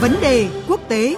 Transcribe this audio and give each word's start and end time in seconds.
Vấn 0.00 0.12
đề 0.22 0.48
quốc 0.68 0.80
tế 0.88 1.16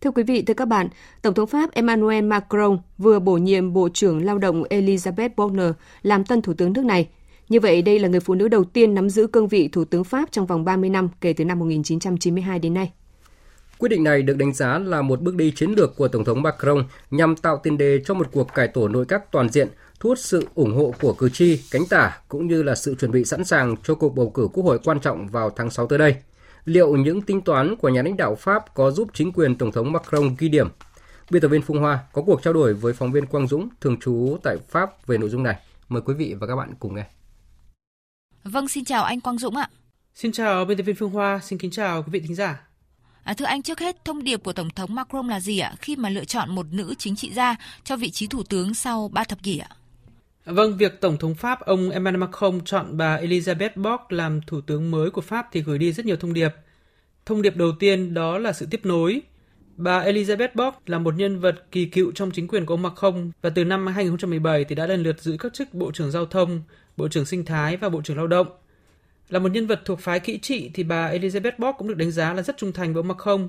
Thưa 0.00 0.10
quý 0.10 0.22
vị, 0.22 0.42
thưa 0.42 0.54
các 0.54 0.68
bạn, 0.68 0.88
Tổng 1.22 1.34
thống 1.34 1.46
Pháp 1.46 1.72
Emmanuel 1.72 2.24
Macron 2.24 2.78
vừa 2.98 3.18
bổ 3.18 3.36
nhiệm 3.36 3.72
Bộ 3.72 3.88
trưởng 3.88 4.24
Lao 4.24 4.38
động 4.38 4.62
Elizabeth 4.62 5.30
Borne 5.36 5.64
làm 6.02 6.24
tân 6.24 6.42
thủ 6.42 6.54
tướng 6.54 6.72
nước 6.72 6.84
này. 6.84 7.08
Như 7.52 7.60
vậy, 7.60 7.82
đây 7.82 7.98
là 7.98 8.08
người 8.08 8.20
phụ 8.20 8.34
nữ 8.34 8.48
đầu 8.48 8.64
tiên 8.64 8.94
nắm 8.94 9.10
giữ 9.10 9.26
cương 9.26 9.48
vị 9.48 9.68
thủ 9.72 9.84
tướng 9.84 10.04
Pháp 10.04 10.32
trong 10.32 10.46
vòng 10.46 10.64
30 10.64 10.90
năm 10.90 11.08
kể 11.20 11.32
từ 11.32 11.44
năm 11.44 11.58
1992 11.58 12.58
đến 12.58 12.74
nay. 12.74 12.92
Quyết 13.78 13.88
định 13.88 14.04
này 14.04 14.22
được 14.22 14.36
đánh 14.36 14.52
giá 14.52 14.78
là 14.78 15.02
một 15.02 15.20
bước 15.20 15.34
đi 15.34 15.50
chiến 15.50 15.70
lược 15.76 15.96
của 15.96 16.08
Tổng 16.08 16.24
thống 16.24 16.42
Macron 16.42 16.84
nhằm 17.10 17.36
tạo 17.36 17.60
tiền 17.62 17.78
đề 17.78 18.00
cho 18.04 18.14
một 18.14 18.26
cuộc 18.32 18.54
cải 18.54 18.68
tổ 18.68 18.88
nội 18.88 19.04
các 19.08 19.32
toàn 19.32 19.48
diện, 19.48 19.68
thu 20.00 20.08
hút 20.08 20.18
sự 20.18 20.48
ủng 20.54 20.76
hộ 20.76 20.94
của 21.00 21.12
cử 21.12 21.28
tri, 21.28 21.60
cánh 21.70 21.86
tả 21.90 22.18
cũng 22.28 22.46
như 22.46 22.62
là 22.62 22.74
sự 22.74 22.94
chuẩn 22.94 23.10
bị 23.10 23.24
sẵn 23.24 23.44
sàng 23.44 23.76
cho 23.84 23.94
cuộc 23.94 24.16
bầu 24.16 24.30
cử 24.30 24.48
quốc 24.52 24.64
hội 24.64 24.78
quan 24.84 25.00
trọng 25.00 25.28
vào 25.28 25.50
tháng 25.50 25.70
6 25.70 25.86
tới 25.86 25.98
đây 25.98 26.14
liệu 26.64 26.96
những 26.96 27.22
tính 27.22 27.40
toán 27.40 27.76
của 27.76 27.88
nhà 27.88 28.02
lãnh 28.02 28.16
đạo 28.16 28.34
Pháp 28.34 28.74
có 28.74 28.90
giúp 28.90 29.08
chính 29.14 29.32
quyền 29.32 29.58
Tổng 29.58 29.72
thống 29.72 29.92
Macron 29.92 30.34
ghi 30.38 30.48
điểm? 30.48 30.68
Biên 31.30 31.42
tập 31.42 31.48
viên 31.48 31.62
Phương 31.62 31.80
Hoa 31.80 31.98
có 32.12 32.22
cuộc 32.22 32.42
trao 32.42 32.52
đổi 32.52 32.74
với 32.74 32.92
phóng 32.92 33.12
viên 33.12 33.26
Quang 33.26 33.48
Dũng, 33.48 33.68
thường 33.80 33.96
trú 34.00 34.36
tại 34.42 34.56
Pháp 34.68 35.06
về 35.06 35.18
nội 35.18 35.28
dung 35.28 35.42
này. 35.42 35.56
Mời 35.88 36.02
quý 36.02 36.14
vị 36.14 36.34
và 36.40 36.46
các 36.46 36.56
bạn 36.56 36.74
cùng 36.80 36.94
nghe. 36.94 37.04
Vâng, 38.44 38.68
xin 38.68 38.84
chào 38.84 39.04
anh 39.04 39.20
Quang 39.20 39.38
Dũng 39.38 39.56
ạ. 39.56 39.68
Xin 40.14 40.32
chào 40.32 40.64
biên 40.64 40.76
tập 40.76 40.82
viên 40.82 40.96
Phương 40.96 41.10
Hoa, 41.10 41.40
xin 41.42 41.58
kính 41.58 41.70
chào 41.70 42.02
quý 42.02 42.08
vị 42.10 42.20
thính 42.20 42.34
giả. 42.34 42.60
À, 43.24 43.34
thưa 43.34 43.44
anh, 43.44 43.62
trước 43.62 43.80
hết 43.80 44.04
thông 44.04 44.24
điệp 44.24 44.42
của 44.44 44.52
Tổng 44.52 44.70
thống 44.70 44.94
Macron 44.94 45.28
là 45.28 45.40
gì 45.40 45.58
ạ 45.58 45.74
khi 45.80 45.96
mà 45.96 46.08
lựa 46.08 46.24
chọn 46.24 46.54
một 46.54 46.66
nữ 46.70 46.94
chính 46.98 47.16
trị 47.16 47.32
gia 47.32 47.56
cho 47.84 47.96
vị 47.96 48.10
trí 48.10 48.26
thủ 48.26 48.42
tướng 48.42 48.74
sau 48.74 49.08
3 49.08 49.24
thập 49.24 49.42
kỷ 49.42 49.58
ạ? 49.58 49.68
Vâng, 50.44 50.76
việc 50.76 51.00
Tổng 51.00 51.16
thống 51.16 51.34
Pháp 51.34 51.60
ông 51.60 51.90
Emmanuel 51.90 52.20
Macron 52.20 52.60
chọn 52.64 52.96
bà 52.96 53.18
Elizabeth 53.18 53.70
Borg 53.76 54.02
làm 54.08 54.40
thủ 54.46 54.60
tướng 54.60 54.90
mới 54.90 55.10
của 55.10 55.20
Pháp 55.20 55.48
thì 55.52 55.62
gửi 55.62 55.78
đi 55.78 55.92
rất 55.92 56.06
nhiều 56.06 56.16
thông 56.16 56.32
điệp. 56.32 56.50
Thông 57.26 57.42
điệp 57.42 57.56
đầu 57.56 57.72
tiên 57.78 58.14
đó 58.14 58.38
là 58.38 58.52
sự 58.52 58.66
tiếp 58.70 58.80
nối. 58.84 59.22
Bà 59.76 60.04
Elizabeth 60.04 60.48
Bock 60.54 60.88
là 60.88 60.98
một 60.98 61.14
nhân 61.16 61.40
vật 61.40 61.64
kỳ 61.70 61.84
cựu 61.84 62.12
trong 62.12 62.30
chính 62.30 62.48
quyền 62.48 62.66
của 62.66 62.74
ông 62.74 62.82
Macron 62.82 63.30
và 63.42 63.50
từ 63.50 63.64
năm 63.64 63.86
2017 63.86 64.64
thì 64.64 64.74
đã 64.74 64.86
lần 64.86 65.02
lượt 65.02 65.20
giữ 65.20 65.36
các 65.38 65.54
chức 65.54 65.74
Bộ 65.74 65.92
trưởng 65.92 66.10
Giao 66.10 66.26
thông, 66.26 66.62
Bộ 66.96 67.08
trưởng 67.08 67.24
Sinh 67.24 67.44
thái 67.44 67.76
và 67.76 67.88
Bộ 67.88 68.02
trưởng 68.02 68.16
Lao 68.16 68.26
động. 68.26 68.46
Là 69.28 69.38
một 69.38 69.52
nhân 69.52 69.66
vật 69.66 69.80
thuộc 69.84 70.00
phái 70.00 70.20
kỹ 70.20 70.38
trị 70.38 70.70
thì 70.74 70.82
bà 70.82 71.12
Elizabeth 71.12 71.58
Bock 71.58 71.78
cũng 71.78 71.88
được 71.88 71.96
đánh 71.96 72.10
giá 72.10 72.34
là 72.34 72.42
rất 72.42 72.56
trung 72.56 72.72
thành 72.72 72.94
với 72.94 73.00
ông 73.00 73.08
Macron. 73.08 73.48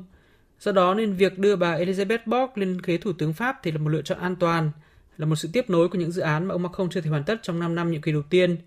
Do 0.60 0.72
đó 0.72 0.94
nên 0.94 1.14
việc 1.14 1.40
đưa 1.40 1.56
bà 1.56 1.78
Elizabeth 1.78 2.20
Bock 2.26 2.58
lên 2.58 2.78
ghế 2.84 2.98
thủ 2.98 3.14
tướng 3.14 3.34
Pháp 3.34 3.60
thì 3.64 3.72
là 3.72 3.78
một 3.78 3.90
lựa 3.90 4.02
chọn 4.02 4.20
an 4.20 4.36
toàn– 4.36 4.72
là 5.18 5.26
một 5.26 5.36
sự 5.36 5.50
tiếp 5.54 5.70
nối 5.70 5.90
của 5.90 5.98
những 5.98 6.12
dự 6.12 6.22
án 6.22 6.46
mà 6.46 6.54
ông 6.54 6.62
Macron 6.62 6.90
chưa 6.90 7.02
thể 7.02 7.10
hoàn 7.10 7.24
tất 7.24 7.40
trong 7.42 7.60
5 7.60 7.76
năm 7.76 7.92
nhiệm 7.92 8.02
kỳ 8.02 8.12
đầu 8.12 8.22
tiên. 8.30 8.58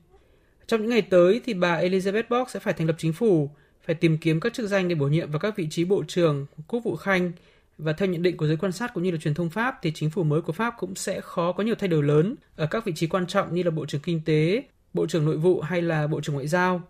Trong 0.67 0.81
những 0.81 0.91
ngày 0.91 1.03
tới 1.03 1.41
thì 1.45 1.55
bà 1.55 1.81
Elizabeth 1.81 2.23
Bock 2.31 2.51
sẽ 2.51 2.61
phải 2.61 2.75
thành 2.75 2.87
lập 2.87 2.97
chính 2.98 3.13
phủ, 3.13 3.51
phải 3.87 3.95
tìm 3.95 4.19
kiếm 4.19 4.41
các 4.41 4.55
chức 4.55 4.69
danh 4.69 4.89
để 4.89 4.95
bổ 4.95 5.06
nhiệm 5.06 5.31
vào 5.31 5.39
các 5.39 5.56
vị 5.56 5.67
trí 5.70 5.84
bộ 5.84 6.05
trưởng, 6.09 6.47
quốc 6.69 6.81
vụ 6.84 6.97
khanh 6.97 7.33
và 7.79 7.92
theo 7.92 8.09
nhận 8.09 8.23
định 8.23 8.37
của 8.37 8.47
giới 8.47 8.56
quan 8.56 8.73
sát 8.73 8.95
cũng 8.95 9.03
như 9.03 9.11
là 9.11 9.19
truyền 9.19 9.34
thông 9.34 9.51
Pháp 9.51 9.79
thì 9.83 9.92
chính 9.95 10.11
phủ 10.11 10.25
mới 10.25 10.41
của 10.41 10.53
Pháp 10.53 10.75
cũng 10.79 10.95
sẽ 10.95 11.20
khó 11.20 11.53
có 11.53 11.62
nhiều 11.62 11.75
thay 11.75 11.89
đổi 11.89 12.03
lớn 12.03 12.34
ở 12.57 12.67
các 12.67 12.84
vị 12.84 12.92
trí 12.97 13.07
quan 13.07 13.27
trọng 13.27 13.55
như 13.55 13.62
là 13.62 13.70
bộ 13.70 13.87
trưởng 13.87 14.01
kinh 14.01 14.20
tế, 14.25 14.62
bộ 14.95 15.07
trưởng 15.07 15.25
nội 15.25 15.37
vụ 15.37 15.61
hay 15.61 15.83
là 15.83 16.07
bộ 16.07 16.20
trưởng 16.20 16.34
ngoại 16.34 16.48
giao. 16.48 16.83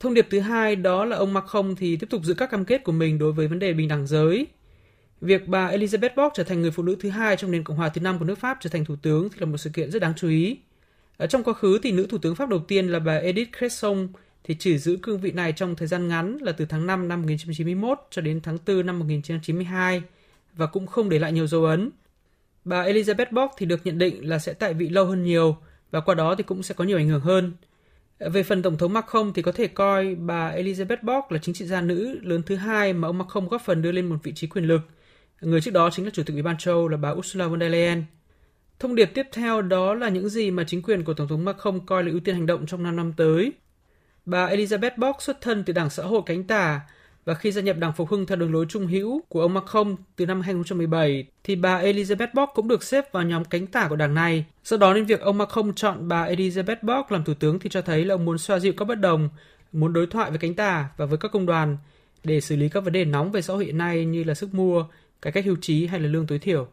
Thông 0.00 0.14
điệp 0.14 0.26
thứ 0.30 0.40
hai 0.40 0.76
đó 0.76 1.04
là 1.04 1.16
ông 1.16 1.32
Macron 1.32 1.74
thì 1.76 1.96
tiếp 1.96 2.06
tục 2.10 2.24
giữ 2.24 2.34
các 2.34 2.50
cam 2.50 2.64
kết 2.64 2.84
của 2.84 2.92
mình 2.92 3.18
đối 3.18 3.32
với 3.32 3.48
vấn 3.48 3.58
đề 3.58 3.72
bình 3.72 3.88
đẳng 3.88 4.06
giới, 4.06 4.46
Việc 5.20 5.48
bà 5.48 5.70
Elizabeth 5.70 6.10
Borg 6.16 6.32
trở 6.34 6.44
thành 6.44 6.62
người 6.62 6.70
phụ 6.70 6.82
nữ 6.82 6.96
thứ 7.00 7.08
hai 7.08 7.36
trong 7.36 7.50
nền 7.50 7.64
Cộng 7.64 7.76
hòa 7.76 7.88
thứ 7.88 8.00
năm 8.00 8.18
của 8.18 8.24
nước 8.24 8.38
Pháp 8.38 8.58
trở 8.60 8.70
thành 8.70 8.84
thủ 8.84 8.96
tướng 9.02 9.28
thì 9.30 9.36
là 9.40 9.46
một 9.46 9.56
sự 9.56 9.70
kiện 9.70 9.90
rất 9.90 10.02
đáng 10.02 10.12
chú 10.16 10.28
ý. 10.28 10.58
Ở 11.16 11.26
trong 11.26 11.42
quá 11.42 11.54
khứ 11.54 11.78
thì 11.82 11.92
nữ 11.92 12.06
thủ 12.10 12.18
tướng 12.18 12.34
Pháp 12.34 12.48
đầu 12.48 12.58
tiên 12.68 12.88
là 12.88 12.98
bà 12.98 13.16
Edith 13.16 13.48
Cresson 13.58 14.08
thì 14.46 14.56
chỉ 14.58 14.78
giữ 14.78 14.98
cương 15.02 15.20
vị 15.20 15.32
này 15.32 15.52
trong 15.52 15.76
thời 15.76 15.88
gian 15.88 16.08
ngắn 16.08 16.38
là 16.40 16.52
từ 16.52 16.64
tháng 16.64 16.86
5 16.86 17.08
năm 17.08 17.22
1991 17.22 17.98
cho 18.10 18.22
đến 18.22 18.40
tháng 18.42 18.58
4 18.66 18.86
năm 18.86 18.98
1992 18.98 20.02
và 20.52 20.66
cũng 20.66 20.86
không 20.86 21.08
để 21.08 21.18
lại 21.18 21.32
nhiều 21.32 21.46
dấu 21.46 21.64
ấn. 21.64 21.90
Bà 22.64 22.84
Elizabeth 22.84 23.32
Borg 23.32 23.52
thì 23.58 23.66
được 23.66 23.80
nhận 23.86 23.98
định 23.98 24.28
là 24.28 24.38
sẽ 24.38 24.52
tại 24.52 24.74
vị 24.74 24.88
lâu 24.88 25.04
hơn 25.04 25.24
nhiều 25.24 25.56
và 25.90 26.00
qua 26.00 26.14
đó 26.14 26.34
thì 26.34 26.42
cũng 26.42 26.62
sẽ 26.62 26.74
có 26.74 26.84
nhiều 26.84 26.98
ảnh 26.98 27.08
hưởng 27.08 27.20
hơn. 27.20 27.52
Về 28.18 28.42
phần 28.42 28.62
Tổng 28.62 28.78
thống 28.78 28.92
Macron 28.92 29.32
thì 29.32 29.42
có 29.42 29.52
thể 29.52 29.66
coi 29.66 30.14
bà 30.14 30.50
Elizabeth 30.50 31.02
Borg 31.02 31.32
là 31.32 31.38
chính 31.42 31.54
trị 31.54 31.64
gia 31.64 31.80
nữ 31.80 32.18
lớn 32.22 32.42
thứ 32.46 32.56
hai 32.56 32.92
mà 32.92 33.08
ông 33.08 33.18
Macron 33.18 33.48
góp 33.48 33.62
phần 33.64 33.82
đưa 33.82 33.92
lên 33.92 34.06
một 34.06 34.16
vị 34.22 34.32
trí 34.34 34.46
quyền 34.46 34.64
lực– 34.64 34.80
Người 35.40 35.60
trước 35.60 35.70
đó 35.70 35.90
chính 35.90 36.04
là 36.04 36.10
Chủ 36.14 36.22
tịch 36.22 36.34
Ủy 36.34 36.42
ban 36.42 36.56
châu 36.56 36.88
là 36.88 36.96
bà 36.96 37.10
Ursula 37.10 37.46
von 37.46 37.60
der 37.60 37.72
Leyen. 37.72 38.04
Thông 38.78 38.94
điệp 38.94 39.10
tiếp 39.14 39.26
theo 39.32 39.62
đó 39.62 39.94
là 39.94 40.08
những 40.08 40.28
gì 40.28 40.50
mà 40.50 40.64
chính 40.64 40.82
quyền 40.82 41.04
của 41.04 41.14
Tổng 41.14 41.28
thống 41.28 41.44
Macron 41.44 41.86
coi 41.86 42.04
là 42.04 42.10
ưu 42.10 42.20
tiên 42.20 42.34
hành 42.34 42.46
động 42.46 42.66
trong 42.66 42.82
5 42.82 42.96
năm 42.96 43.12
tới. 43.16 43.52
Bà 44.26 44.48
Elizabeth 44.48 44.90
Borg 44.96 45.16
xuất 45.20 45.40
thân 45.40 45.64
từ 45.64 45.72
Đảng 45.72 45.90
Xã 45.90 46.02
hội 46.02 46.22
cánh 46.26 46.44
tả 46.44 46.80
và 47.24 47.34
khi 47.34 47.52
gia 47.52 47.62
nhập 47.62 47.76
Đảng 47.78 47.92
Phục 47.92 48.08
hưng 48.08 48.26
theo 48.26 48.36
đường 48.36 48.52
lối 48.52 48.66
trung 48.68 48.86
hữu 48.86 49.20
của 49.28 49.40
ông 49.40 49.54
Macron 49.54 49.96
từ 50.16 50.26
năm 50.26 50.40
2017 50.40 51.26
thì 51.44 51.56
bà 51.56 51.82
Elizabeth 51.82 52.28
Bock 52.34 52.54
cũng 52.54 52.68
được 52.68 52.82
xếp 52.82 53.12
vào 53.12 53.22
nhóm 53.22 53.44
cánh 53.44 53.66
tả 53.66 53.86
của 53.88 53.96
đảng 53.96 54.14
này. 54.14 54.44
Do 54.64 54.76
đó 54.76 54.94
nên 54.94 55.04
việc 55.04 55.20
ông 55.20 55.38
Macron 55.38 55.74
chọn 55.74 56.08
bà 56.08 56.28
Elizabeth 56.28 56.76
Bock 56.82 57.12
làm 57.12 57.24
thủ 57.24 57.34
tướng 57.34 57.58
thì 57.58 57.70
cho 57.70 57.82
thấy 57.82 58.04
là 58.04 58.14
ông 58.14 58.24
muốn 58.24 58.38
xoa 58.38 58.58
dịu 58.58 58.72
các 58.76 58.84
bất 58.84 58.94
đồng, 58.94 59.28
muốn 59.72 59.92
đối 59.92 60.06
thoại 60.06 60.30
với 60.30 60.38
cánh 60.38 60.54
tả 60.54 60.88
và 60.96 61.06
với 61.06 61.18
các 61.18 61.30
công 61.32 61.46
đoàn 61.46 61.76
để 62.24 62.40
xử 62.40 62.56
lý 62.56 62.68
các 62.68 62.84
vấn 62.84 62.92
đề 62.92 63.04
nóng 63.04 63.32
về 63.32 63.42
xã 63.42 63.54
hội 63.54 63.64
hiện 63.64 63.78
nay 63.78 64.04
như 64.04 64.24
là 64.24 64.34
sức 64.34 64.54
mua, 64.54 64.84
cải 65.22 65.32
cách 65.32 65.44
hưu 65.44 65.56
trí 65.60 65.86
hay 65.86 66.00
là 66.00 66.08
lương 66.08 66.26
tối 66.26 66.38
thiểu. 66.38 66.68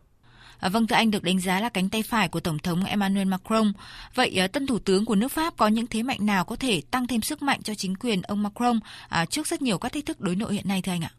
À, 0.64 0.70
vâng, 0.70 0.88
thưa 0.88 0.96
anh 0.96 1.12
được 1.12 1.24
đánh 1.24 1.40
giá 1.40 1.60
là 1.60 1.70
cánh 1.70 1.90
tay 1.90 2.04
phải 2.04 2.28
của 2.28 2.40
Tổng 2.40 2.60
thống 2.60 2.84
Emmanuel 2.84 3.28
Macron. 3.28 3.74
Vậy 4.16 4.40
à, 4.40 4.48
tân 4.48 4.68
thủ 4.68 4.80
tướng 4.80 5.06
của 5.06 5.16
nước 5.16 5.32
Pháp 5.32 5.58
có 5.58 5.68
những 5.68 5.88
thế 5.88 6.04
mạnh 6.04 6.26
nào 6.26 6.46
có 6.46 6.56
thể 6.56 6.82
tăng 6.92 7.08
thêm 7.08 7.22
sức 7.22 7.42
mạnh 7.42 7.60
cho 7.64 7.76
chính 7.76 7.96
quyền 7.96 8.22
ông 8.22 8.44
Macron 8.44 8.80
à, 9.10 9.26
trước 9.26 9.48
rất 9.48 9.62
nhiều 9.62 9.78
các 9.78 9.94
thách 9.94 10.06
thức 10.06 10.22
đối 10.22 10.36
nội 10.36 10.54
hiện 10.54 10.68
nay 10.68 10.82
thưa 10.82 10.92
anh 10.92 11.02
ạ? 11.02 11.12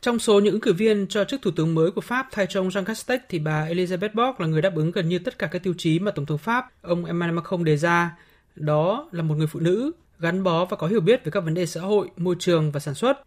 Trong 0.00 0.18
số 0.18 0.40
những 0.40 0.52
ứng 0.52 0.60
cử 0.60 0.72
viên 0.72 1.06
cho 1.08 1.24
chức 1.24 1.42
thủ 1.42 1.50
tướng 1.50 1.74
mới 1.74 1.90
của 1.90 2.00
Pháp 2.00 2.26
thay 2.32 2.46
cho 2.50 2.60
ông 2.60 2.68
Jean 2.68 2.84
Castex 2.84 3.20
thì 3.28 3.38
bà 3.38 3.66
Elizabeth 3.66 4.14
Borg 4.14 4.40
là 4.40 4.46
người 4.46 4.62
đáp 4.62 4.72
ứng 4.74 4.90
gần 4.90 5.08
như 5.08 5.18
tất 5.18 5.38
cả 5.38 5.46
các 5.46 5.62
tiêu 5.62 5.74
chí 5.78 5.98
mà 5.98 6.10
Tổng 6.10 6.26
thống 6.26 6.38
Pháp 6.38 6.70
ông 6.82 7.04
Emmanuel 7.04 7.36
Macron 7.36 7.64
đề 7.64 7.76
ra. 7.76 8.16
Đó 8.56 9.08
là 9.12 9.22
một 9.22 9.34
người 9.34 9.46
phụ 9.46 9.60
nữ 9.60 9.92
gắn 10.18 10.42
bó 10.42 10.64
và 10.64 10.76
có 10.76 10.86
hiểu 10.86 11.00
biết 11.00 11.24
về 11.24 11.30
các 11.30 11.40
vấn 11.44 11.54
đề 11.54 11.66
xã 11.66 11.80
hội, 11.80 12.08
môi 12.16 12.36
trường 12.38 12.72
và 12.72 12.80
sản 12.80 12.94
xuất. 12.94 13.22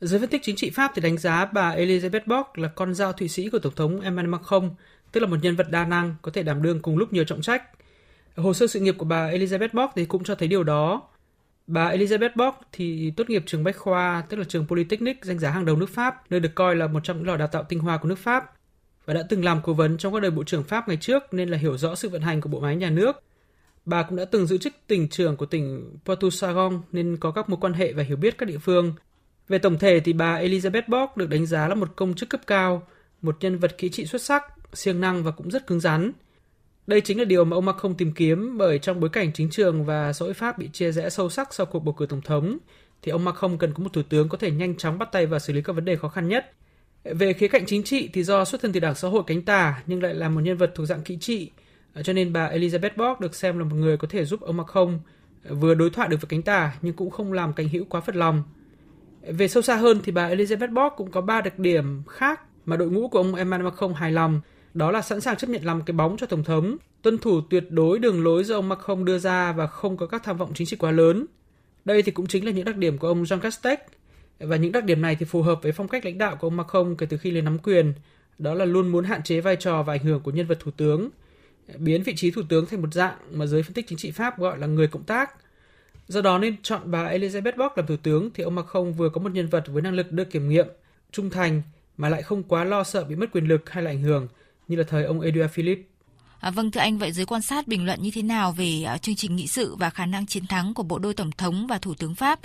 Giới 0.00 0.20
phân 0.20 0.28
tích 0.28 0.42
chính 0.44 0.56
trị 0.56 0.70
Pháp 0.70 0.92
thì 0.94 1.02
đánh 1.02 1.18
giá 1.18 1.44
bà 1.52 1.74
Elizabeth 1.76 2.20
Borg 2.26 2.46
là 2.54 2.68
con 2.68 2.94
dao 2.94 3.12
Thụy 3.12 3.28
Sĩ 3.28 3.48
của 3.48 3.58
Tổng 3.58 3.74
thống 3.76 4.00
Emmanuel 4.00 4.30
Macron, 4.30 4.70
tức 5.14 5.20
là 5.20 5.26
một 5.26 5.36
nhân 5.42 5.56
vật 5.56 5.70
đa 5.70 5.84
năng, 5.84 6.14
có 6.22 6.30
thể 6.30 6.42
đảm 6.42 6.62
đương 6.62 6.82
cùng 6.82 6.98
lúc 6.98 7.12
nhiều 7.12 7.24
trọng 7.24 7.42
trách. 7.42 7.62
Hồ 8.36 8.54
sơ 8.54 8.66
sự 8.66 8.80
nghiệp 8.80 8.94
của 8.98 9.04
bà 9.04 9.30
Elizabeth 9.30 9.68
Borg 9.72 9.92
thì 9.96 10.04
cũng 10.04 10.24
cho 10.24 10.34
thấy 10.34 10.48
điều 10.48 10.64
đó. 10.64 11.02
Bà 11.66 11.90
Elizabeth 11.90 12.30
Borg 12.34 12.56
thì 12.72 13.12
tốt 13.16 13.30
nghiệp 13.30 13.42
trường 13.46 13.64
Bách 13.64 13.76
Khoa, 13.76 14.24
tức 14.28 14.36
là 14.36 14.44
trường 14.44 14.66
Polytechnic 14.66 15.24
danh 15.24 15.38
giá 15.38 15.50
hàng 15.50 15.64
đầu 15.64 15.76
nước 15.76 15.90
Pháp, 15.90 16.30
nơi 16.30 16.40
được 16.40 16.54
coi 16.54 16.76
là 16.76 16.86
một 16.86 17.00
trong 17.04 17.16
những 17.16 17.26
lò 17.26 17.36
đào 17.36 17.48
tạo 17.48 17.62
tinh 17.62 17.78
hoa 17.78 17.96
của 17.96 18.08
nước 18.08 18.18
Pháp 18.18 18.52
và 19.04 19.14
đã 19.14 19.22
từng 19.28 19.44
làm 19.44 19.60
cố 19.62 19.72
vấn 19.72 19.98
trong 19.98 20.12
các 20.12 20.20
đời 20.20 20.30
bộ 20.30 20.44
trưởng 20.44 20.62
Pháp 20.62 20.88
ngày 20.88 20.96
trước 20.96 21.34
nên 21.34 21.48
là 21.48 21.58
hiểu 21.58 21.78
rõ 21.78 21.94
sự 21.94 22.08
vận 22.08 22.22
hành 22.22 22.40
của 22.40 22.48
bộ 22.48 22.60
máy 22.60 22.76
nhà 22.76 22.90
nước. 22.90 23.22
Bà 23.84 24.02
cũng 24.02 24.16
đã 24.16 24.24
từng 24.24 24.46
giữ 24.46 24.58
chức 24.58 24.74
tỉnh 24.86 25.08
trưởng 25.08 25.36
của 25.36 25.46
tỉnh 25.46 25.96
Poitou 26.04 26.30
Sagon 26.30 26.82
nên 26.92 27.16
có 27.16 27.30
các 27.30 27.48
mối 27.48 27.58
quan 27.60 27.72
hệ 27.72 27.92
và 27.92 28.02
hiểu 28.02 28.16
biết 28.16 28.38
các 28.38 28.46
địa 28.46 28.58
phương 28.58 28.94
về 29.48 29.58
tổng 29.58 29.78
thể 29.78 30.00
thì 30.00 30.12
bà 30.12 30.38
Elizabeth 30.38 30.82
Borg 30.88 31.10
được 31.16 31.28
đánh 31.28 31.46
giá 31.46 31.68
là 31.68 31.74
một 31.74 31.96
công 31.96 32.14
chức 32.14 32.28
cấp 32.28 32.40
cao, 32.46 32.86
một 33.22 33.36
nhân 33.40 33.58
vật 33.58 33.78
kỹ 33.78 33.88
trị 33.88 34.06
xuất 34.06 34.22
sắc, 34.22 34.42
siêng 34.74 35.00
năng 35.00 35.24
và 35.24 35.30
cũng 35.30 35.50
rất 35.50 35.66
cứng 35.66 35.80
rắn. 35.80 36.12
Đây 36.86 37.00
chính 37.00 37.18
là 37.18 37.24
điều 37.24 37.44
mà 37.44 37.56
ông 37.56 37.64
Macron 37.64 37.94
tìm 37.94 38.12
kiếm 38.12 38.58
bởi 38.58 38.78
trong 38.78 39.00
bối 39.00 39.10
cảnh 39.10 39.32
chính 39.32 39.50
trường 39.50 39.84
và 39.84 40.12
xã 40.12 40.24
hội 40.24 40.34
Pháp 40.34 40.58
bị 40.58 40.68
chia 40.72 40.92
rẽ 40.92 41.10
sâu 41.10 41.30
sắc 41.30 41.54
sau 41.54 41.66
cuộc 41.66 41.80
bầu 41.80 41.94
cử 41.94 42.06
tổng 42.06 42.22
thống, 42.22 42.58
thì 43.02 43.12
ông 43.12 43.24
Macron 43.24 43.58
cần 43.58 43.74
có 43.74 43.82
một 43.82 43.92
thủ 43.92 44.02
tướng 44.08 44.28
có 44.28 44.38
thể 44.38 44.50
nhanh 44.50 44.76
chóng 44.76 44.98
bắt 44.98 45.08
tay 45.12 45.26
vào 45.26 45.40
xử 45.40 45.52
lý 45.52 45.62
các 45.62 45.72
vấn 45.72 45.84
đề 45.84 45.96
khó 45.96 46.08
khăn 46.08 46.28
nhất. 46.28 46.52
Về 47.04 47.32
khía 47.32 47.48
cạnh 47.48 47.66
chính 47.66 47.82
trị 47.82 48.10
thì 48.12 48.22
do 48.22 48.44
xuất 48.44 48.60
thân 48.60 48.72
từ 48.72 48.80
đảng 48.80 48.94
xã 48.94 49.08
hội 49.08 49.22
cánh 49.26 49.42
tả 49.42 49.82
nhưng 49.86 50.02
lại 50.02 50.14
là 50.14 50.28
một 50.28 50.40
nhân 50.40 50.56
vật 50.56 50.72
thuộc 50.74 50.86
dạng 50.86 51.02
kỹ 51.02 51.18
trị, 51.20 51.50
ờ, 51.94 52.02
cho 52.02 52.12
nên 52.12 52.32
bà 52.32 52.48
Elizabeth 52.48 52.90
Borg 52.96 53.20
được 53.20 53.34
xem 53.34 53.58
là 53.58 53.64
một 53.64 53.76
người 53.76 53.96
có 53.96 54.08
thể 54.10 54.24
giúp 54.24 54.40
ông 54.40 54.56
Macron 54.56 54.98
ờ, 55.44 55.54
vừa 55.54 55.74
đối 55.74 55.90
thoại 55.90 56.08
được 56.08 56.20
với 56.20 56.28
cánh 56.28 56.42
tả 56.42 56.74
nhưng 56.82 56.94
cũng 56.94 57.10
không 57.10 57.32
làm 57.32 57.52
cánh 57.52 57.68
hữu 57.68 57.84
quá 57.84 58.00
phật 58.00 58.16
lòng. 58.16 58.42
Về 59.22 59.48
sâu 59.48 59.62
xa 59.62 59.76
hơn 59.76 60.00
thì 60.04 60.12
bà 60.12 60.28
Elizabeth 60.28 60.74
Borg 60.74 60.94
cũng 60.96 61.10
có 61.10 61.20
ba 61.20 61.40
đặc 61.40 61.58
điểm 61.58 62.02
khác 62.08 62.40
mà 62.66 62.76
đội 62.76 62.90
ngũ 62.90 63.08
của 63.08 63.18
ông 63.18 63.34
Emmanuel 63.34 63.70
Macron 63.70 63.94
hài 63.94 64.12
lòng. 64.12 64.40
Đó 64.74 64.90
là 64.90 65.02
sẵn 65.02 65.20
sàng 65.20 65.36
chấp 65.36 65.50
nhận 65.50 65.64
làm 65.64 65.82
cái 65.82 65.94
bóng 65.94 66.16
cho 66.16 66.26
Tổng 66.26 66.44
thống, 66.44 66.76
tuân 67.02 67.18
thủ 67.18 67.40
tuyệt 67.50 67.64
đối 67.70 67.98
đường 67.98 68.24
lối 68.24 68.44
do 68.44 68.54
ông 68.54 68.68
Macron 68.68 69.04
đưa 69.04 69.18
ra 69.18 69.52
và 69.52 69.66
không 69.66 69.96
có 69.96 70.06
các 70.06 70.22
tham 70.24 70.36
vọng 70.36 70.52
chính 70.54 70.66
trị 70.66 70.76
quá 70.76 70.90
lớn. 70.90 71.26
Đây 71.84 72.02
thì 72.02 72.12
cũng 72.12 72.26
chính 72.26 72.44
là 72.44 72.50
những 72.50 72.64
đặc 72.64 72.76
điểm 72.76 72.98
của 72.98 73.08
ông 73.08 73.22
Jean 73.22 73.40
Castex. 73.40 73.78
Và 74.38 74.56
những 74.56 74.72
đặc 74.72 74.84
điểm 74.84 75.02
này 75.02 75.16
thì 75.16 75.26
phù 75.26 75.42
hợp 75.42 75.62
với 75.62 75.72
phong 75.72 75.88
cách 75.88 76.04
lãnh 76.04 76.18
đạo 76.18 76.36
của 76.36 76.46
ông 76.46 76.56
Macron 76.56 76.94
kể 76.98 77.06
từ 77.06 77.16
khi 77.16 77.30
lên 77.30 77.44
nắm 77.44 77.58
quyền. 77.58 77.92
Đó 78.38 78.54
là 78.54 78.64
luôn 78.64 78.88
muốn 78.88 79.04
hạn 79.04 79.22
chế 79.22 79.40
vai 79.40 79.56
trò 79.56 79.82
và 79.82 79.94
ảnh 79.94 80.04
hưởng 80.04 80.20
của 80.20 80.30
nhân 80.30 80.46
vật 80.46 80.58
thủ 80.60 80.70
tướng, 80.70 81.08
biến 81.78 82.02
vị 82.02 82.14
trí 82.16 82.30
thủ 82.30 82.42
tướng 82.48 82.66
thành 82.66 82.82
một 82.82 82.94
dạng 82.94 83.16
mà 83.30 83.46
giới 83.46 83.62
phân 83.62 83.72
tích 83.72 83.86
chính 83.88 83.98
trị 83.98 84.10
Pháp 84.10 84.38
gọi 84.38 84.58
là 84.58 84.66
người 84.66 84.86
cộng 84.86 85.02
tác, 85.02 85.30
Do 86.08 86.20
đó 86.20 86.38
nên 86.38 86.56
chọn 86.62 86.80
bà 86.84 87.08
Elizabeth 87.08 87.56
Bock 87.56 87.78
làm 87.78 87.86
thủ 87.86 87.96
tướng 87.96 88.30
thì 88.34 88.44
ông 88.44 88.54
Macron 88.54 88.92
vừa 88.92 89.08
có 89.08 89.20
một 89.20 89.32
nhân 89.32 89.46
vật 89.46 89.64
với 89.66 89.82
năng 89.82 89.94
lực 89.94 90.12
được 90.12 90.30
kiểm 90.30 90.48
nghiệm, 90.48 90.66
trung 91.10 91.30
thành 91.30 91.62
mà 91.96 92.08
lại 92.08 92.22
không 92.22 92.42
quá 92.42 92.64
lo 92.64 92.84
sợ 92.84 93.04
bị 93.04 93.16
mất 93.16 93.26
quyền 93.32 93.48
lực 93.48 93.70
hay 93.70 93.82
là 93.82 93.90
ảnh 93.90 94.02
hưởng 94.02 94.28
như 94.68 94.76
là 94.76 94.84
thời 94.88 95.04
ông 95.04 95.20
Edouard 95.20 95.52
Philippe. 95.52 95.82
À, 96.40 96.50
vâng 96.50 96.70
thưa 96.70 96.80
anh, 96.80 96.98
vậy 96.98 97.12
giới 97.12 97.26
quan 97.26 97.42
sát 97.42 97.68
bình 97.68 97.86
luận 97.86 98.02
như 98.02 98.10
thế 98.14 98.22
nào 98.22 98.52
về 98.52 98.84
uh, 98.94 99.02
chương 99.02 99.16
trình 99.16 99.36
nghị 99.36 99.46
sự 99.46 99.76
và 99.76 99.90
khả 99.90 100.06
năng 100.06 100.26
chiến 100.26 100.46
thắng 100.46 100.74
của 100.74 100.82
bộ 100.82 100.98
đôi 100.98 101.14
tổng 101.14 101.30
thống 101.38 101.66
và 101.66 101.78
thủ 101.78 101.94
tướng 101.94 102.14
Pháp 102.14 102.40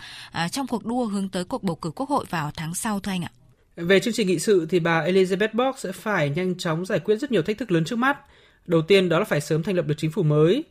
uh, 0.46 0.52
trong 0.52 0.68
cuộc 0.68 0.86
đua 0.86 1.06
hướng 1.06 1.30
tới 1.30 1.44
cuộc 1.44 1.64
bầu 1.64 1.76
cử 1.76 1.92
quốc 1.92 2.10
hội 2.10 2.26
vào 2.30 2.52
tháng 2.56 2.76
sau 2.76 3.00
thưa 3.00 3.12
anh 3.12 3.24
ạ? 3.24 3.32
Về 3.76 4.00
chương 4.00 4.14
trình 4.14 4.28
nghị 4.28 4.40
sự 4.40 4.68
thì 4.70 4.80
bà 4.80 5.06
Elizabeth 5.06 5.54
Bock 5.54 5.80
sẽ 5.80 5.92
phải 5.92 6.30
nhanh 6.30 6.58
chóng 6.58 6.86
giải 6.86 7.00
quyết 7.00 7.16
rất 7.16 7.32
nhiều 7.32 7.42
thách 7.42 7.58
thức 7.58 7.72
lớn 7.72 7.86
trước 7.86 7.96
mắt. 7.96 8.18
Đầu 8.68 8.82
tiên 8.82 9.10
đó 9.10 9.20
là 9.20 9.26
phải 9.26 9.42
sớm 9.42 9.64
thành 9.64 9.76
lập 9.76 9.88
được 9.88 9.96
chính 9.98 10.12
phủ 10.12 10.24
mới. 10.24 10.64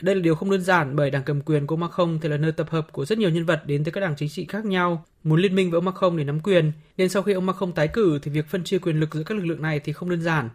Đây 0.00 0.14
là 0.14 0.20
điều 0.20 0.34
không 0.34 0.50
đơn 0.50 0.62
giản 0.62 0.96
bởi 0.96 1.10
đảng 1.10 1.22
cầm 1.22 1.40
quyền 1.40 1.66
của 1.66 1.76
Macron 1.76 2.18
thì 2.22 2.28
là 2.28 2.36
nơi 2.36 2.52
tập 2.52 2.70
hợp 2.70 2.92
của 2.92 3.04
rất 3.04 3.18
nhiều 3.18 3.30
nhân 3.30 3.46
vật 3.46 3.62
đến 3.66 3.84
từ 3.84 3.90
các 3.90 4.00
đảng 4.00 4.14
chính 4.16 4.28
trị 4.28 4.46
khác 4.48 4.64
nhau, 4.64 5.04
muốn 5.24 5.40
liên 5.40 5.54
minh 5.54 5.70
với 5.70 5.78
ông 5.78 5.84
Macron 5.84 6.16
để 6.16 6.24
nắm 6.24 6.40
quyền. 6.40 6.72
Nên 6.96 7.08
sau 7.08 7.22
khi 7.22 7.32
ông 7.32 7.46
Macron 7.46 7.72
tái 7.72 7.88
cử 7.88 8.18
thì 8.22 8.30
việc 8.30 8.46
phân 8.48 8.64
chia 8.64 8.78
quyền 8.78 9.00
lực 9.00 9.14
giữa 9.14 9.22
các 9.22 9.38
lực 9.38 9.44
lượng 9.44 9.62
này 9.62 9.80
thì 9.80 9.92
không 9.92 10.10
đơn 10.10 10.22
giản. 10.22 10.48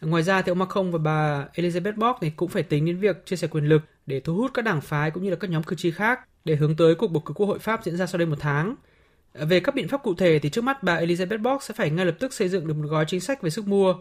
Ngoài 0.00 0.22
ra 0.22 0.42
thì 0.42 0.50
ông 0.50 0.58
Macron 0.58 0.90
và 0.90 0.98
bà 0.98 1.48
Elizabeth 1.54 1.96
Bork 1.96 2.18
thì 2.20 2.30
cũng 2.30 2.48
phải 2.48 2.62
tính 2.62 2.86
đến 2.86 2.98
việc 2.98 3.26
chia 3.26 3.36
sẻ 3.36 3.48
quyền 3.48 3.64
lực 3.64 3.82
để 4.06 4.20
thu 4.20 4.34
hút 4.34 4.50
các 4.54 4.64
đảng 4.64 4.80
phái 4.80 5.10
cũng 5.10 5.24
như 5.24 5.30
là 5.30 5.36
các 5.36 5.50
nhóm 5.50 5.62
cử 5.62 5.76
tri 5.76 5.90
khác 5.90 6.20
để 6.44 6.56
hướng 6.56 6.76
tới 6.76 6.94
cuộc 6.94 7.08
bầu 7.08 7.22
cử 7.26 7.34
quốc 7.34 7.46
hội 7.46 7.58
Pháp 7.58 7.84
diễn 7.84 7.96
ra 7.96 8.06
sau 8.06 8.18
đây 8.18 8.26
một 8.26 8.36
tháng. 8.40 8.74
Về 9.34 9.60
các 9.60 9.74
biện 9.74 9.88
pháp 9.88 10.02
cụ 10.02 10.14
thể 10.14 10.38
thì 10.38 10.50
trước 10.50 10.64
mắt 10.64 10.82
bà 10.82 11.00
Elizabeth 11.00 11.42
Bork 11.42 11.62
sẽ 11.62 11.74
phải 11.74 11.90
ngay 11.90 12.06
lập 12.06 12.16
tức 12.18 12.32
xây 12.32 12.48
dựng 12.48 12.66
được 12.66 12.74
một 12.74 12.86
gói 12.88 13.04
chính 13.08 13.20
sách 13.20 13.42
về 13.42 13.50
sức 13.50 13.68
mua, 13.68 13.94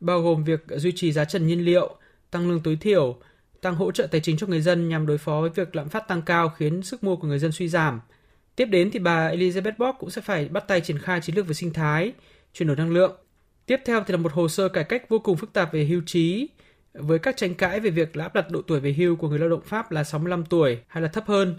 bao 0.00 0.22
gồm 0.22 0.44
việc 0.44 0.64
duy 0.68 0.92
trì 0.96 1.12
giá 1.12 1.24
trần 1.24 1.46
nhiên 1.46 1.64
liệu, 1.64 1.96
tăng 2.30 2.50
lương 2.50 2.62
tối 2.62 2.78
thiểu, 2.80 3.18
tăng 3.60 3.74
hỗ 3.74 3.92
trợ 3.92 4.06
tài 4.06 4.20
chính 4.20 4.36
cho 4.36 4.46
người 4.46 4.60
dân 4.60 4.88
nhằm 4.88 5.06
đối 5.06 5.18
phó 5.18 5.40
với 5.40 5.50
việc 5.50 5.76
lạm 5.76 5.88
phát 5.88 6.08
tăng 6.08 6.22
cao 6.22 6.48
khiến 6.48 6.82
sức 6.82 7.04
mua 7.04 7.16
của 7.16 7.28
người 7.28 7.38
dân 7.38 7.52
suy 7.52 7.68
giảm. 7.68 8.00
Tiếp 8.56 8.66
đến 8.66 8.90
thì 8.90 8.98
bà 8.98 9.30
Elizabeth 9.30 9.72
Bork 9.78 9.98
cũng 9.98 10.10
sẽ 10.10 10.22
phải 10.22 10.48
bắt 10.48 10.64
tay 10.68 10.80
triển 10.80 10.98
khai 10.98 11.20
chiến 11.20 11.36
lược 11.36 11.46
về 11.46 11.54
sinh 11.54 11.72
thái, 11.72 12.12
chuyển 12.52 12.66
đổi 12.66 12.76
năng 12.76 12.90
lượng. 12.90 13.16
Tiếp 13.66 13.80
theo 13.84 14.04
thì 14.06 14.12
là 14.12 14.16
một 14.16 14.32
hồ 14.32 14.48
sơ 14.48 14.68
cải 14.68 14.84
cách 14.84 15.08
vô 15.08 15.18
cùng 15.18 15.36
phức 15.36 15.52
tạp 15.52 15.72
về 15.72 15.84
hưu 15.84 16.00
trí, 16.06 16.48
với 16.94 17.18
các 17.18 17.36
tranh 17.36 17.54
cãi 17.54 17.80
về 17.80 17.90
việc 17.90 18.14
áp 18.14 18.34
đặt 18.34 18.50
độ 18.50 18.62
tuổi 18.62 18.80
về 18.80 18.92
hưu 18.92 19.16
của 19.16 19.28
người 19.28 19.38
lao 19.38 19.48
động 19.48 19.62
Pháp 19.64 19.92
là 19.92 20.04
65 20.04 20.44
tuổi 20.44 20.78
hay 20.86 21.02
là 21.02 21.08
thấp 21.08 21.24
hơn. 21.26 21.56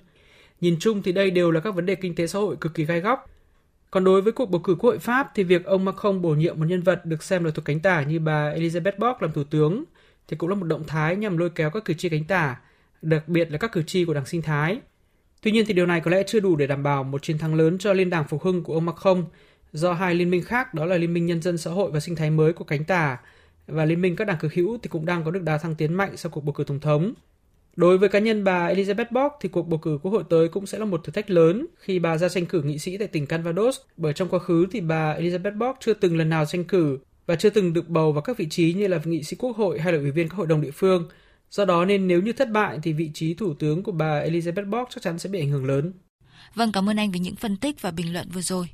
Nhìn 0.61 0.77
chung 0.79 1.01
thì 1.01 1.11
đây 1.11 1.31
đều 1.31 1.51
là 1.51 1.59
các 1.59 1.75
vấn 1.75 1.85
đề 1.85 1.95
kinh 1.95 2.15
tế 2.15 2.27
xã 2.27 2.39
hội 2.39 2.55
cực 2.61 2.73
kỳ 2.73 2.85
gai 2.85 2.99
góc. 2.99 3.29
Còn 3.91 4.03
đối 4.03 4.21
với 4.21 4.33
cuộc 4.33 4.45
bầu 4.45 4.61
cử 4.61 4.75
quốc 4.75 4.89
hội 4.89 4.99
Pháp 4.99 5.31
thì 5.35 5.43
việc 5.43 5.65
ông 5.65 5.85
Macron 5.85 6.21
bổ 6.21 6.29
nhiệm 6.29 6.59
một 6.59 6.65
nhân 6.65 6.81
vật 6.81 7.05
được 7.05 7.23
xem 7.23 7.43
là 7.43 7.51
thuộc 7.51 7.65
cánh 7.65 7.79
tả 7.79 8.03
như 8.03 8.19
bà 8.19 8.53
Elizabeth 8.53 8.99
Bock 8.99 9.21
làm 9.21 9.31
thủ 9.31 9.43
tướng 9.43 9.83
thì 10.27 10.37
cũng 10.37 10.49
là 10.49 10.55
một 10.55 10.65
động 10.65 10.83
thái 10.87 11.15
nhằm 11.15 11.37
lôi 11.37 11.49
kéo 11.49 11.69
các 11.69 11.85
cử 11.85 11.93
tri 11.93 12.09
cánh 12.09 12.23
tả, 12.23 12.55
đặc 13.01 13.27
biệt 13.27 13.51
là 13.51 13.57
các 13.57 13.71
cử 13.71 13.83
tri 13.83 14.05
của 14.05 14.13
đảng 14.13 14.25
sinh 14.25 14.41
thái. 14.41 14.79
Tuy 15.41 15.51
nhiên 15.51 15.65
thì 15.67 15.73
điều 15.73 15.85
này 15.85 16.01
có 16.01 16.11
lẽ 16.11 16.23
chưa 16.27 16.39
đủ 16.39 16.55
để 16.55 16.67
đảm 16.67 16.83
bảo 16.83 17.03
một 17.03 17.21
chiến 17.23 17.37
thắng 17.37 17.55
lớn 17.55 17.77
cho 17.77 17.93
liên 17.93 18.09
đảng 18.09 18.27
phục 18.27 18.43
hưng 18.43 18.63
của 18.63 18.73
ông 18.73 18.85
Macron 18.85 19.25
do 19.73 19.93
hai 19.93 20.15
liên 20.15 20.29
minh 20.29 20.43
khác 20.43 20.73
đó 20.73 20.85
là 20.85 20.97
Liên 20.97 21.13
minh 21.13 21.25
Nhân 21.25 21.41
dân 21.41 21.57
Xã 21.57 21.71
hội 21.71 21.91
và 21.91 21.99
Sinh 21.99 22.15
thái 22.15 22.29
mới 22.29 22.53
của 22.53 22.63
cánh 22.63 22.83
tả 22.83 23.17
và 23.67 23.85
Liên 23.85 24.01
minh 24.01 24.15
các 24.15 24.27
đảng 24.27 24.37
cực 24.39 24.53
hữu 24.53 24.77
thì 24.77 24.89
cũng 24.89 25.05
đang 25.05 25.23
có 25.23 25.31
được 25.31 25.43
đà 25.43 25.57
thăng 25.57 25.75
tiến 25.75 25.93
mạnh 25.93 26.17
sau 26.17 26.29
cuộc 26.29 26.43
bầu 26.43 26.53
cử 26.53 26.63
tổng 26.63 26.79
thống. 26.79 27.13
Đối 27.75 27.97
với 27.97 28.09
cá 28.09 28.19
nhân 28.19 28.43
bà 28.43 28.69
Elizabeth 28.69 29.11
Bock 29.11 29.35
thì 29.41 29.49
cuộc 29.49 29.67
bầu 29.67 29.79
cử 29.79 29.99
quốc 30.01 30.11
hội 30.11 30.23
tới 30.29 30.47
cũng 30.47 30.65
sẽ 30.65 30.79
là 30.79 30.85
một 30.85 31.03
thử 31.03 31.11
thách 31.11 31.29
lớn 31.29 31.65
khi 31.77 31.99
bà 31.99 32.17
ra 32.17 32.29
tranh 32.29 32.45
cử 32.45 32.61
nghị 32.61 32.79
sĩ 32.79 32.97
tại 32.97 33.07
tỉnh 33.07 33.25
Calvados 33.25 33.77
bởi 33.97 34.13
trong 34.13 34.29
quá 34.29 34.39
khứ 34.39 34.67
thì 34.71 34.81
bà 34.81 35.15
Elizabeth 35.15 35.57
Bock 35.57 35.79
chưa 35.79 35.93
từng 35.93 36.17
lần 36.17 36.29
nào 36.29 36.45
tranh 36.45 36.63
cử 36.63 36.99
và 37.25 37.35
chưa 37.35 37.49
từng 37.49 37.73
được 37.73 37.89
bầu 37.89 38.11
vào 38.11 38.21
các 38.21 38.37
vị 38.37 38.47
trí 38.49 38.73
như 38.73 38.87
là 38.87 38.99
nghị 39.05 39.23
sĩ 39.23 39.35
quốc 39.39 39.57
hội 39.57 39.79
hay 39.79 39.93
là 39.93 39.99
ủy 39.99 40.11
viên 40.11 40.29
các 40.29 40.35
hội 40.35 40.47
đồng 40.47 40.61
địa 40.61 40.71
phương. 40.71 41.09
Do 41.49 41.65
đó 41.65 41.85
nên 41.85 42.07
nếu 42.07 42.21
như 42.21 42.33
thất 42.33 42.51
bại 42.51 42.79
thì 42.83 42.93
vị 42.93 43.11
trí 43.13 43.33
thủ 43.33 43.53
tướng 43.53 43.83
của 43.83 43.91
bà 43.91 44.25
Elizabeth 44.25 44.69
Bock 44.69 44.91
chắc 44.91 45.03
chắn 45.03 45.19
sẽ 45.19 45.29
bị 45.29 45.39
ảnh 45.39 45.49
hưởng 45.49 45.65
lớn. 45.65 45.93
Vâng, 46.55 46.71
cảm 46.71 46.89
ơn 46.89 46.97
anh 46.97 47.11
về 47.11 47.19
những 47.19 47.35
phân 47.35 47.57
tích 47.57 47.81
và 47.81 47.91
bình 47.91 48.13
luận 48.13 48.29
vừa 48.33 48.41
rồi. 48.41 48.67